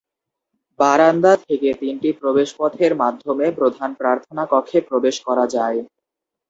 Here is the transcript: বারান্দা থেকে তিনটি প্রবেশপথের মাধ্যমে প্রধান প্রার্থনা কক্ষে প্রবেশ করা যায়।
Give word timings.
বারান্দা 0.79 1.33
থেকে 1.45 1.69
তিনটি 1.81 2.09
প্রবেশপথের 2.21 2.91
মাধ্যমে 3.01 3.45
প্রধান 3.59 3.89
প্রার্থনা 3.99 4.43
কক্ষে 4.51 4.79
প্রবেশ 4.89 5.15
করা 5.27 5.45
যায়। 5.55 5.79